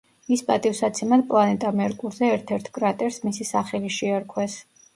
მის 0.31 0.41
პატივსაცემად 0.45 1.23
პლანეტა 1.33 1.73
მერკურზე 1.81 2.31
ერთ-ერთ 2.39 2.73
კრატერს 2.81 3.23
მისი 3.29 3.51
სახელი 3.53 3.95
შეარქვეს. 4.01 4.61